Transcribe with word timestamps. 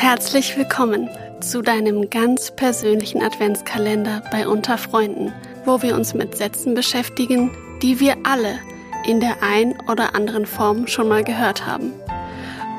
Herzlich 0.00 0.56
willkommen 0.56 1.10
zu 1.42 1.60
deinem 1.60 2.08
ganz 2.08 2.50
persönlichen 2.52 3.22
Adventskalender 3.22 4.22
bei 4.32 4.48
Unter 4.48 4.78
Freunden, 4.78 5.30
wo 5.66 5.82
wir 5.82 5.94
uns 5.94 6.14
mit 6.14 6.38
Sätzen 6.38 6.72
beschäftigen, 6.72 7.50
die 7.82 8.00
wir 8.00 8.16
alle 8.22 8.58
in 9.04 9.20
der 9.20 9.42
ein 9.42 9.78
oder 9.90 10.14
anderen 10.14 10.46
Form 10.46 10.86
schon 10.86 11.06
mal 11.06 11.22
gehört 11.22 11.66
haben 11.66 11.92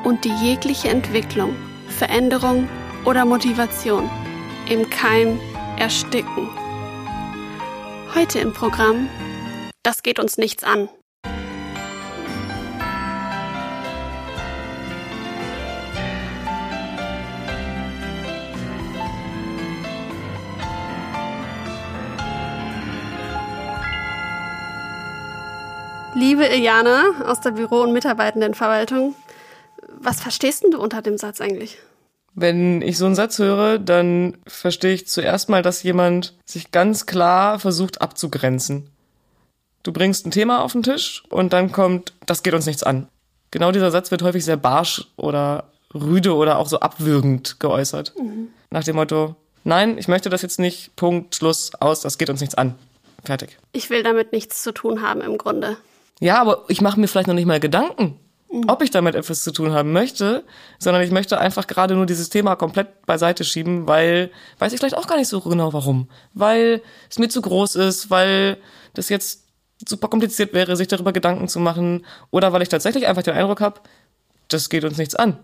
und 0.02 0.24
die 0.24 0.34
jegliche 0.42 0.88
Entwicklung, 0.88 1.54
Veränderung 1.96 2.68
oder 3.04 3.24
Motivation 3.24 4.10
im 4.68 4.90
Keim 4.90 5.38
ersticken. 5.78 6.48
Heute 8.16 8.40
im 8.40 8.52
Programm 8.52 9.08
Das 9.84 10.02
geht 10.02 10.18
uns 10.18 10.38
nichts 10.38 10.64
an. 10.64 10.88
Liebe 26.14 26.44
Iliana 26.44 27.24
aus 27.26 27.40
der 27.40 27.52
Büro- 27.52 27.82
und 27.82 27.94
Mitarbeitendenverwaltung, 27.94 29.14
was 29.98 30.20
verstehst 30.20 30.62
denn 30.62 30.70
du 30.70 30.78
unter 30.78 31.00
dem 31.00 31.16
Satz 31.16 31.40
eigentlich? 31.40 31.78
Wenn 32.34 32.82
ich 32.82 32.98
so 32.98 33.06
einen 33.06 33.14
Satz 33.14 33.38
höre, 33.38 33.78
dann 33.78 34.36
verstehe 34.46 34.92
ich 34.92 35.06
zuerst 35.06 35.48
mal, 35.48 35.62
dass 35.62 35.82
jemand 35.82 36.34
sich 36.44 36.70
ganz 36.70 37.06
klar 37.06 37.58
versucht 37.58 38.02
abzugrenzen. 38.02 38.90
Du 39.82 39.92
bringst 39.92 40.26
ein 40.26 40.30
Thema 40.30 40.62
auf 40.62 40.72
den 40.72 40.82
Tisch 40.82 41.22
und 41.30 41.52
dann 41.52 41.72
kommt, 41.72 42.12
das 42.26 42.42
geht 42.42 42.54
uns 42.54 42.66
nichts 42.66 42.82
an. 42.82 43.08
Genau 43.50 43.72
dieser 43.72 43.90
Satz 43.90 44.10
wird 44.10 44.22
häufig 44.22 44.44
sehr 44.44 44.56
barsch 44.56 45.06
oder 45.16 45.64
rüde 45.94 46.34
oder 46.34 46.58
auch 46.58 46.68
so 46.68 46.80
abwürgend 46.80 47.58
geäußert. 47.58 48.14
Mhm. 48.18 48.48
Nach 48.70 48.84
dem 48.84 48.96
Motto, 48.96 49.34
nein, 49.64 49.96
ich 49.98 50.08
möchte 50.08 50.30
das 50.30 50.42
jetzt 50.42 50.58
nicht, 50.58 50.94
Punkt, 50.96 51.34
Schluss, 51.34 51.72
aus, 51.80 52.00
das 52.00 52.18
geht 52.18 52.30
uns 52.30 52.40
nichts 52.40 52.54
an. 52.54 52.74
Fertig. 53.24 53.58
Ich 53.72 53.88
will 53.88 54.02
damit 54.02 54.32
nichts 54.32 54.62
zu 54.62 54.72
tun 54.72 55.02
haben 55.02 55.20
im 55.20 55.38
Grunde. 55.38 55.76
Ja, 56.22 56.40
aber 56.40 56.64
ich 56.68 56.80
mache 56.80 56.98
mir 56.98 57.08
vielleicht 57.08 57.28
noch 57.28 57.34
nicht 57.34 57.46
mal 57.46 57.60
Gedanken 57.60 58.18
ob 58.66 58.82
ich 58.82 58.90
damit 58.90 59.14
etwas 59.14 59.42
zu 59.42 59.50
tun 59.50 59.72
haben 59.72 59.92
möchte, 59.92 60.44
sondern 60.78 61.02
ich 61.02 61.10
möchte 61.10 61.38
einfach 61.38 61.66
gerade 61.66 61.94
nur 61.94 62.06
dieses 62.06 62.28
Thema 62.28 62.54
komplett 62.56 63.06
beiseite 63.06 63.44
schieben, 63.44 63.86
weil 63.86 64.30
weiß 64.58 64.72
ich 64.72 64.78
vielleicht 64.78 64.96
auch 64.96 65.06
gar 65.06 65.16
nicht 65.16 65.28
so 65.28 65.40
genau 65.40 65.72
warum. 65.72 66.08
Weil 66.34 66.82
es 67.10 67.18
mir 67.18 67.28
zu 67.28 67.40
groß 67.40 67.76
ist, 67.76 68.10
weil 68.10 68.58
das 68.94 69.08
jetzt 69.08 69.44
super 69.88 70.08
kompliziert 70.08 70.52
wäre, 70.52 70.76
sich 70.76 70.88
darüber 70.88 71.12
Gedanken 71.12 71.48
zu 71.48 71.60
machen 71.60 72.04
oder 72.30 72.52
weil 72.52 72.62
ich 72.62 72.68
tatsächlich 72.68 73.06
einfach 73.06 73.22
den 73.22 73.34
Eindruck 73.34 73.60
habe, 73.60 73.80
das 74.48 74.68
geht 74.68 74.84
uns 74.84 74.98
nichts 74.98 75.14
an. 75.14 75.38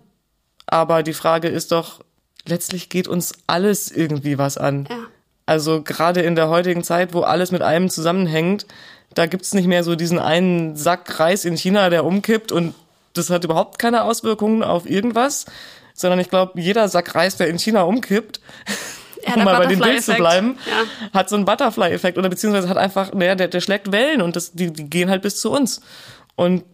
Aber 0.67 1.03
die 1.03 1.15
Frage 1.15 1.49
ist 1.49 1.73
doch, 1.73 2.05
letztlich 2.47 2.91
geht 2.91 3.09
uns 3.09 3.33
alles 3.47 3.91
irgendwie 3.91 4.37
was 4.37 4.59
an. 4.59 4.87
Ja. 4.91 4.99
Also 5.47 5.83
gerade 5.83 6.21
in 6.21 6.37
der 6.37 6.51
heutigen 6.51 6.85
Zeit, 6.85 7.15
wo 7.15 7.23
alles 7.23 7.53
mit 7.53 7.63
allem 7.63 7.89
zusammenhängt, 7.89 8.67
da 9.15 9.27
gibt's 9.27 9.55
nicht 9.55 9.67
mehr 9.67 9.85
so 9.85 9.95
diesen 9.95 10.19
einen 10.19 10.77
Sack 10.77 11.19
Reis 11.19 11.45
in 11.45 11.57
China, 11.57 11.91
der 11.91 12.05
umkippt 12.05 12.53
und 12.53 12.75
das 13.15 13.31
hat 13.31 13.45
überhaupt 13.45 13.79
keine 13.79 14.05
Auswirkungen 14.05 14.63
auf 14.63 14.89
irgendwas, 14.89 15.47
sondern 15.95 16.21
ich 16.21 16.31
glaube, 16.31 16.61
jeder 16.61 16.89
Sack 16.89 17.15
Reis, 17.15 17.37
der 17.37 17.49
in 17.49 17.59
China 17.59 17.83
umkippt, 17.83 18.41
ja, 19.27 19.35
um 19.35 19.45
mal 19.45 19.59
bei 19.59 19.67
dem 19.67 19.81
Bild 19.81 20.03
zu 20.03 20.15
bleiben, 20.15 20.59
ja. 20.67 21.19
hat 21.19 21.29
so 21.29 21.37
einen 21.37 21.45
Butterfly-Effekt 21.45 22.19
oder 22.19 22.29
beziehungsweise 22.29 22.69
hat 22.69 22.77
einfach, 22.77 23.13
naja, 23.13 23.35
der, 23.35 23.49
der 23.49 23.61
schlägt 23.61 23.91
Wellen 23.93 24.23
und 24.23 24.37
das, 24.37 24.53
die, 24.53 24.73
die 24.73 24.89
gehen 24.89 25.11
halt 25.11 25.23
bis 25.23 25.41
zu 25.41 25.51
uns. 25.51 25.81
Und 26.37 26.65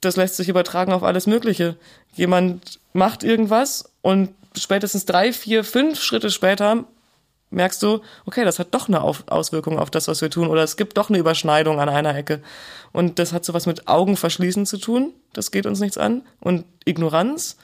das 0.00 0.16
lässt 0.16 0.36
sich 0.36 0.48
übertragen 0.48 0.92
auf 0.92 1.02
alles 1.02 1.26
Mögliche. 1.26 1.76
Jemand 2.12 2.78
macht 2.92 3.24
irgendwas 3.24 3.90
und 4.02 4.34
spätestens 4.56 5.06
drei, 5.06 5.32
vier, 5.32 5.64
fünf 5.64 6.02
Schritte 6.02 6.30
später 6.30 6.84
merkst 7.50 7.82
du, 7.82 8.00
okay, 8.26 8.44
das 8.44 8.58
hat 8.58 8.74
doch 8.74 8.88
eine 8.88 9.02
Auswirkung 9.02 9.78
auf 9.78 9.90
das, 9.90 10.08
was 10.08 10.20
wir 10.20 10.30
tun, 10.30 10.48
oder 10.48 10.62
es 10.62 10.76
gibt 10.76 10.96
doch 10.96 11.08
eine 11.08 11.18
Überschneidung 11.18 11.80
an 11.80 11.88
einer 11.88 12.16
Ecke. 12.16 12.42
Und 12.92 13.18
das 13.18 13.32
hat 13.32 13.44
sowas 13.44 13.66
mit 13.66 13.88
Augenverschließen 13.88 14.66
zu 14.66 14.78
tun, 14.78 15.12
das 15.32 15.50
geht 15.50 15.66
uns 15.66 15.80
nichts 15.80 15.98
an, 15.98 16.22
und 16.40 16.64
Ignoranz 16.84 17.56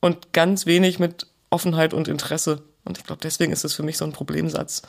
und 0.00 0.32
ganz 0.32 0.66
wenig 0.66 0.98
mit 0.98 1.26
Offenheit 1.50 1.94
und 1.94 2.08
Interesse. 2.08 2.62
Und 2.84 2.98
ich 2.98 3.04
glaube, 3.04 3.20
deswegen 3.22 3.52
ist 3.52 3.64
es 3.64 3.74
für 3.74 3.82
mich 3.82 3.96
so 3.96 4.04
ein 4.04 4.12
Problemsatz. 4.12 4.82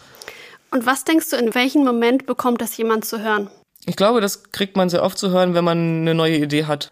Und 0.72 0.86
was 0.86 1.06
denkst 1.06 1.30
du, 1.30 1.38
in 1.38 1.56
welchem 1.56 1.86
Moment 1.86 2.26
bekommt 2.26 2.62
das 2.62 2.76
jemand 2.76 3.06
zu 3.06 3.22
hören? 3.22 3.50
Ich 3.86 3.96
glaube, 3.96 4.20
das 4.20 4.52
kriegt 4.52 4.76
man 4.76 4.90
sehr 4.90 5.04
oft 5.04 5.18
zu 5.18 5.30
hören, 5.30 5.54
wenn 5.54 5.64
man 5.64 6.02
eine 6.02 6.16
neue 6.16 6.38
Idee 6.38 6.66
hat. 6.66 6.92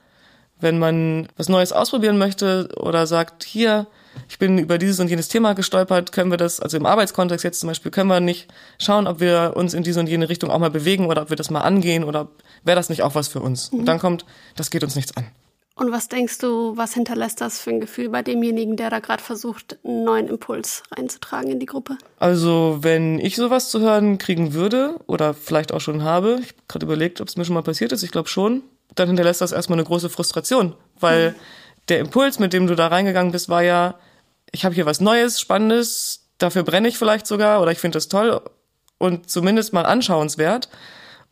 Wenn 0.60 0.80
man 0.80 1.28
was 1.36 1.50
Neues 1.50 1.74
ausprobieren 1.74 2.18
möchte 2.18 2.70
oder 2.78 3.08
sagt, 3.08 3.44
hier, 3.44 3.88
ich 4.30 4.40
bin 4.40 4.58
über 4.58 4.78
dieses 4.78 5.00
und 5.00 5.10
jenes 5.10 5.28
Thema 5.28 5.54
gestolpert, 5.54 6.12
können 6.12 6.32
wir 6.32 6.38
das, 6.38 6.60
also 6.60 6.78
im 6.78 6.86
Arbeitskontext 6.86 7.44
jetzt 7.44 7.60
zum 7.60 7.68
Beispiel, 7.68 7.92
können 7.92 8.10
wir 8.10 8.20
nicht 8.20 8.48
schauen, 8.80 9.08
ob 9.08 9.20
wir 9.20 9.54
uns 9.56 9.74
in 9.74 9.84
diese 9.84 10.00
und 10.00 10.08
jene 10.08 10.30
Richtung 10.30 10.50
auch 10.50 10.60
mal 10.60 10.70
bewegen 10.70 11.08
oder 11.08 11.24
ob 11.24 11.30
wir 11.30 11.38
das 11.38 11.50
mal 11.50 11.62
angehen 11.62 12.04
oder 12.04 12.28
wäre 12.64 12.76
das 12.76 12.90
nicht 12.90 13.04
auch 13.04 13.16
was 13.16 13.28
für 13.28 13.40
uns? 13.40 13.72
Mhm. 13.72 13.80
Und 13.80 13.86
dann 13.86 14.00
kommt, 14.00 14.26
das 14.56 14.70
geht 14.70 14.84
uns 14.84 14.96
nichts 14.96 15.16
an. 15.16 15.26
Und 15.76 15.92
was 15.92 16.08
denkst 16.08 16.38
du, 16.38 16.78
was 16.78 16.94
hinterlässt 16.94 17.42
das 17.42 17.60
für 17.60 17.72
ein 17.72 17.80
Gefühl 17.80 18.10
bei 18.10 18.22
demjenigen, 18.22 18.78
der 18.78 18.92
da 18.92 19.00
gerade 19.00 19.24
versucht, 19.24 19.80
einen 19.84 20.04
neuen 20.04 20.28
Impuls 20.28 20.84
reinzutragen 20.96 21.50
in 21.50 21.60
die 21.60 21.66
Gruppe? 21.66 21.98
Also, 22.20 22.78
wenn 22.82 23.18
ich 23.18 23.36
sowas 23.36 23.70
zu 23.70 23.80
hören 23.80 24.20
kriegen 24.20 24.54
würde 24.54 25.00
oder 25.08 25.34
vielleicht 25.34 25.72
auch 25.72 25.82
schon 25.82 26.04
habe, 26.04 26.38
ich 26.42 26.50
habe 26.50 26.58
gerade 26.68 26.86
überlegt, 26.86 27.22
ob 27.22 27.28
es 27.28 27.38
mir 27.38 27.46
schon 27.46 27.56
mal 27.56 27.64
passiert 27.64 27.92
ist, 27.92 28.04
ich 28.04 28.12
glaube 28.12 28.30
schon, 28.30 28.62
dann 28.94 29.08
hinterlässt 29.08 29.42
das 29.42 29.52
erstmal 29.52 29.80
eine 29.80 29.88
große 29.88 30.10
Frustration, 30.10 30.76
weil 31.00 31.32
mhm 31.32 31.36
der 31.90 32.00
Impuls, 32.00 32.40
mit 32.40 32.54
dem 32.54 32.68
du 32.68 32.76
da 32.76 32.88
reingegangen 32.88 33.32
bist, 33.32 33.50
war 33.50 33.64
ja, 33.64 33.96
ich 34.54 34.64
habe 34.64 34.74
hier 34.74 34.86
was 34.86 35.02
Neues, 35.02 35.42
Spannendes, 35.42 36.28
dafür 36.38 36.64
brenne 36.64 36.88
ich 36.88 36.98
vielleicht 36.98 37.28
sogar 37.28 37.62
oder 37.62 37.72
ich 37.72 37.80
finde 37.80 37.98
das 37.98 38.08
toll 38.08 38.40
und 39.00 39.30
zumindest 39.30 39.74
mal 39.74 39.86
anschauenswert. 39.86 40.70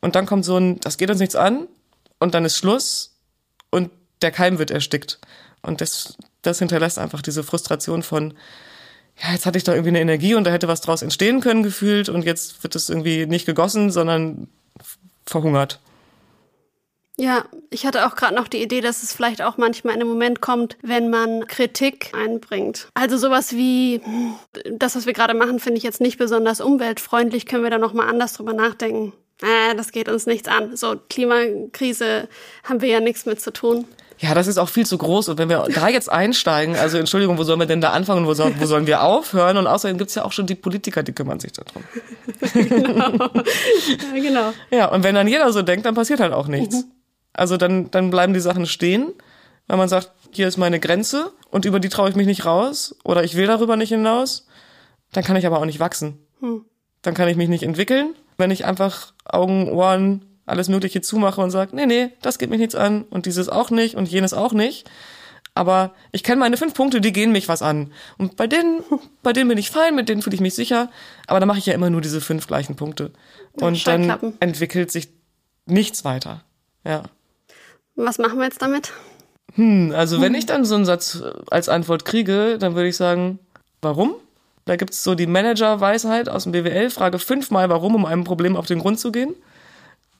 Und 0.01 0.15
dann 0.15 0.25
kommt 0.25 0.43
so 0.43 0.57
ein, 0.57 0.79
das 0.81 0.97
geht 0.97 1.09
uns 1.09 1.19
nichts 1.19 1.35
an 1.35 1.67
und 2.19 2.33
dann 2.33 2.43
ist 2.43 2.57
Schluss 2.57 3.15
und 3.69 3.91
der 4.21 4.31
Keim 4.31 4.57
wird 4.57 4.71
erstickt. 4.71 5.19
Und 5.61 5.79
das, 5.79 6.17
das 6.41 6.59
hinterlässt 6.59 6.97
einfach 6.97 7.21
diese 7.21 7.43
Frustration 7.43 8.01
von, 8.01 8.33
ja, 9.21 9.31
jetzt 9.31 9.45
hatte 9.45 9.59
ich 9.59 9.63
da 9.63 9.73
irgendwie 9.73 9.89
eine 9.89 10.01
Energie 10.01 10.33
und 10.33 10.43
da 10.43 10.51
hätte 10.51 10.67
was 10.67 10.81
draus 10.81 11.03
entstehen 11.03 11.41
können 11.41 11.61
gefühlt 11.61 12.09
und 12.09 12.23
jetzt 12.25 12.63
wird 12.63 12.75
es 12.75 12.89
irgendwie 12.89 13.27
nicht 13.27 13.45
gegossen, 13.45 13.91
sondern 13.91 14.47
verhungert. 15.27 15.79
Ja, 17.21 17.45
ich 17.69 17.85
hatte 17.85 18.07
auch 18.07 18.15
gerade 18.15 18.33
noch 18.33 18.47
die 18.47 18.63
Idee, 18.63 18.81
dass 18.81 19.03
es 19.03 19.13
vielleicht 19.13 19.43
auch 19.43 19.57
manchmal 19.57 19.93
in 19.93 20.01
einem 20.01 20.09
Moment 20.09 20.41
kommt, 20.41 20.75
wenn 20.81 21.11
man 21.11 21.45
Kritik 21.45 22.09
einbringt. 22.15 22.87
Also 22.95 23.15
sowas 23.15 23.53
wie 23.53 24.01
das, 24.71 24.95
was 24.95 25.05
wir 25.05 25.13
gerade 25.13 25.35
machen, 25.35 25.59
finde 25.59 25.77
ich 25.77 25.83
jetzt 25.83 26.01
nicht 26.01 26.17
besonders 26.17 26.61
umweltfreundlich. 26.61 27.45
Können 27.45 27.61
wir 27.61 27.69
da 27.69 27.77
noch 27.77 27.93
mal 27.93 28.09
anders 28.09 28.33
drüber 28.33 28.53
nachdenken? 28.53 29.13
Äh, 29.43 29.75
das 29.75 29.91
geht 29.91 30.09
uns 30.09 30.25
nichts 30.25 30.47
an. 30.47 30.75
So 30.75 30.95
Klimakrise 31.11 32.27
haben 32.63 32.81
wir 32.81 32.89
ja 32.89 32.99
nichts 32.99 33.27
mit 33.27 33.39
zu 33.39 33.53
tun. 33.53 33.85
Ja, 34.17 34.33
das 34.33 34.47
ist 34.47 34.57
auch 34.57 34.69
viel 34.69 34.87
zu 34.87 34.97
groß. 34.97 35.29
Und 35.29 35.37
wenn 35.37 35.49
wir 35.49 35.67
da 35.75 35.89
jetzt 35.89 36.11
einsteigen, 36.11 36.75
also 36.75 36.97
Entschuldigung, 36.97 37.37
wo 37.37 37.43
sollen 37.43 37.59
wir 37.59 37.67
denn 37.67 37.81
da 37.81 37.91
anfangen? 37.91 38.25
Wo, 38.25 38.33
soll, 38.33 38.55
wo 38.59 38.65
sollen 38.65 38.87
wir 38.87 39.03
aufhören? 39.03 39.57
Und 39.57 39.67
außerdem 39.67 39.99
gibt's 39.99 40.15
ja 40.15 40.25
auch 40.25 40.31
schon 40.31 40.47
die 40.47 40.55
Politiker, 40.55 41.03
die 41.03 41.11
kümmern 41.13 41.39
sich 41.39 41.51
darum. 41.51 41.83
genau. 42.53 43.29
Ja, 44.15 44.21
genau. 44.21 44.53
Ja, 44.71 44.85
und 44.87 45.03
wenn 45.03 45.13
dann 45.13 45.27
jeder 45.27 45.53
so 45.53 45.61
denkt, 45.61 45.85
dann 45.85 45.93
passiert 45.93 46.19
halt 46.19 46.33
auch 46.33 46.47
nichts. 46.47 46.77
Mhm. 46.77 46.91
Also 47.33 47.57
dann, 47.57 47.91
dann 47.91 48.09
bleiben 48.09 48.33
die 48.33 48.39
Sachen 48.39 48.65
stehen, 48.65 49.13
weil 49.67 49.77
man 49.77 49.89
sagt, 49.89 50.11
hier 50.31 50.47
ist 50.47 50.57
meine 50.57 50.79
Grenze 50.79 51.31
und 51.49 51.65
über 51.65 51.79
die 51.79 51.89
traue 51.89 52.09
ich 52.09 52.15
mich 52.15 52.27
nicht 52.27 52.45
raus 52.45 52.95
oder 53.03 53.23
ich 53.23 53.35
will 53.35 53.47
darüber 53.47 53.75
nicht 53.75 53.89
hinaus. 53.89 54.47
Dann 55.11 55.23
kann 55.23 55.35
ich 55.35 55.45
aber 55.45 55.59
auch 55.59 55.65
nicht 55.65 55.79
wachsen. 55.79 56.19
Hm. 56.39 56.65
Dann 57.01 57.13
kann 57.13 57.27
ich 57.27 57.37
mich 57.37 57.49
nicht 57.49 57.63
entwickeln, 57.63 58.15
wenn 58.37 58.51
ich 58.51 58.65
einfach 58.65 59.13
Augen, 59.25 59.69
Ohren, 59.69 60.25
alles 60.45 60.69
Mögliche 60.69 61.01
zumache 61.01 61.41
und 61.41 61.51
sage, 61.51 61.75
nee, 61.75 61.85
nee, 61.85 62.09
das 62.21 62.37
geht 62.37 62.49
mich 62.49 62.59
nichts 62.59 62.75
an 62.75 63.03
und 63.03 63.25
dieses 63.25 63.49
auch 63.49 63.71
nicht 63.71 63.95
und 63.95 64.07
jenes 64.09 64.33
auch 64.33 64.53
nicht. 64.53 64.89
Aber 65.53 65.93
ich 66.11 66.23
kenne 66.23 66.39
meine 66.39 66.55
fünf 66.55 66.73
Punkte, 66.73 67.01
die 67.01 67.11
gehen 67.11 67.31
mich 67.31 67.49
was 67.49 67.61
an. 67.61 67.91
Und 68.17 68.37
bei 68.37 68.47
denen, 68.47 68.83
bei 69.23 69.33
denen 69.33 69.49
bin 69.49 69.57
ich 69.57 69.69
fein, 69.69 69.95
mit 69.95 70.07
denen 70.07 70.21
fühle 70.21 70.35
ich 70.35 70.41
mich 70.41 70.55
sicher. 70.55 70.89
Aber 71.27 71.39
dann 71.39 71.47
mache 71.47 71.59
ich 71.59 71.65
ja 71.65 71.73
immer 71.73 71.89
nur 71.89 72.01
diese 72.01 72.21
fünf 72.21 72.47
gleichen 72.47 72.75
Punkte. 72.75 73.11
Und 73.53 73.85
dann 73.85 74.33
entwickelt 74.39 74.91
sich 74.91 75.09
nichts 75.65 76.05
weiter. 76.05 76.43
Ja. 76.85 77.03
Was 77.95 78.17
machen 78.17 78.37
wir 78.37 78.45
jetzt 78.45 78.61
damit? 78.61 78.91
Hm, 79.55 79.93
also 79.95 80.21
wenn 80.21 80.33
ich 80.33 80.45
dann 80.45 80.65
so 80.65 80.75
einen 80.75 80.85
Satz 80.85 81.21
als 81.49 81.69
Antwort 81.69 82.05
kriege, 82.05 82.57
dann 82.57 82.75
würde 82.75 82.87
ich 82.87 82.95
sagen, 82.95 83.39
warum? 83.81 84.15
Da 84.65 84.75
gibt 84.75 84.93
es 84.93 85.03
so 85.03 85.15
die 85.15 85.27
Manager-Weisheit 85.27 86.29
aus 86.29 86.43
dem 86.43 86.51
BWL, 86.51 86.89
frage 86.89 87.19
fünfmal 87.19 87.69
warum, 87.69 87.95
um 87.95 88.05
einem 88.05 88.23
Problem 88.23 88.55
auf 88.55 88.67
den 88.67 88.79
Grund 88.79 88.99
zu 88.99 89.11
gehen. 89.11 89.35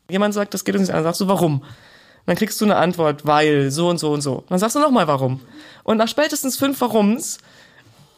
Jemand 0.10 0.34
sagt, 0.34 0.54
das 0.54 0.66
geht 0.66 0.76
uns 0.76 0.82
nicht 0.82 0.92
an, 0.92 0.98
dann 0.98 1.04
sagst 1.06 1.22
du 1.22 1.28
warum. 1.28 1.64
Dann 2.26 2.36
kriegst 2.36 2.60
du 2.60 2.66
eine 2.66 2.76
Antwort, 2.76 3.26
weil, 3.26 3.72
so 3.72 3.90
und 3.90 3.98
so 3.98 4.12
und 4.12 4.22
so. 4.22 4.44
Dann 4.50 4.60
sagst 4.60 4.76
du 4.76 4.80
nochmal 4.80 5.08
warum. 5.08 5.40
Und 5.84 5.98
nach 5.98 6.08
spätestens 6.08 6.58
fünf 6.58 6.80
Warums 6.82 7.40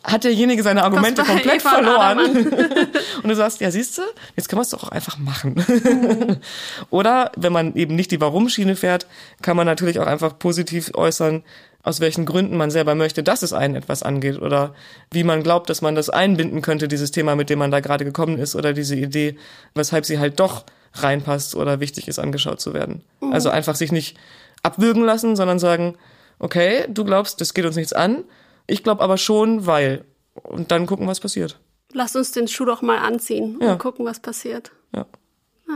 hat 0.03 0.25
derjenige 0.25 0.63
seine 0.63 0.83
Argumente 0.83 1.23
komplett 1.23 1.61
Eva 1.61 1.69
verloren. 1.69 2.19
Und 3.23 3.29
du 3.29 3.35
sagst, 3.35 3.61
ja, 3.61 3.71
siehst 3.71 3.97
du, 3.97 4.01
jetzt 4.35 4.49
können 4.49 4.59
wir 4.59 4.63
es 4.63 4.69
doch 4.69 4.83
auch 4.83 4.89
einfach 4.89 5.17
machen. 5.17 5.55
Oder 6.89 7.31
wenn 7.37 7.53
man 7.53 7.75
eben 7.75 7.95
nicht 7.95 8.11
die 8.11 8.19
Warum-Schiene 8.19 8.75
fährt, 8.75 9.07
kann 9.41 9.55
man 9.55 9.65
natürlich 9.65 9.99
auch 9.99 10.07
einfach 10.07 10.37
positiv 10.37 10.91
äußern, 10.93 11.43
aus 11.83 11.99
welchen 11.99 12.25
Gründen 12.25 12.57
man 12.57 12.71
selber 12.71 12.95
möchte, 12.95 13.23
dass 13.23 13.43
es 13.43 13.53
einen 13.53 13.75
etwas 13.75 14.03
angeht 14.03 14.41
oder 14.41 14.73
wie 15.11 15.25
man 15.25 15.43
glaubt, 15.43 15.69
dass 15.69 15.81
man 15.81 15.95
das 15.95 16.09
einbinden 16.09 16.61
könnte, 16.61 16.87
dieses 16.87 17.11
Thema, 17.11 17.35
mit 17.35 17.49
dem 17.49 17.59
man 17.59 17.71
da 17.71 17.81
gerade 17.81 18.05
gekommen 18.05 18.39
ist 18.39 18.55
oder 18.55 18.71
diese 18.71 18.95
Idee, 18.95 19.37
weshalb 19.75 20.05
sie 20.05 20.17
halt 20.17 20.39
doch 20.39 20.63
reinpasst 20.93 21.55
oder 21.55 21.81
wichtig 21.81 22.07
ist, 22.07 22.19
angeschaut 22.19 22.61
zu 22.61 22.73
werden. 22.73 23.03
Also 23.31 23.49
einfach 23.49 23.75
sich 23.75 23.91
nicht 23.91 24.17
abwürgen 24.63 25.03
lassen, 25.03 25.35
sondern 25.35 25.59
sagen, 25.59 25.95
okay, 26.39 26.85
du 26.87 27.03
glaubst, 27.03 27.41
das 27.41 27.53
geht 27.53 27.65
uns 27.65 27.75
nichts 27.75 27.93
an, 27.93 28.23
ich 28.67 28.83
glaube 28.83 29.01
aber 29.03 29.17
schon, 29.17 29.65
weil. 29.65 30.05
Und 30.41 30.71
dann 30.71 30.85
gucken, 30.87 31.07
was 31.07 31.19
passiert. 31.19 31.59
Lass 31.91 32.15
uns 32.15 32.31
den 32.31 32.47
Schuh 32.47 32.65
doch 32.65 32.81
mal 32.81 32.97
anziehen 32.97 33.59
Ja. 33.61 33.73
und 33.73 33.77
gucken, 33.79 34.03
was 34.05 34.19
passiert. 34.19 34.71
Ja. 34.95 35.05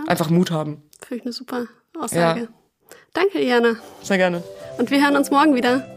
Einfach 0.07 0.29
Mut 0.31 0.49
haben. 0.51 0.81
Finde 1.05 1.15
ich 1.17 1.21
eine 1.23 1.33
super 1.33 1.67
Aussage. 1.99 2.41
Ja. 2.41 2.47
Danke, 3.13 3.43
Jana. 3.43 3.75
Sehr 4.01 4.17
gerne. 4.17 4.43
Und 4.79 4.89
wir 4.89 5.01
hören 5.03 5.15
uns 5.15 5.29
morgen 5.31 5.53
wieder. 5.55 5.87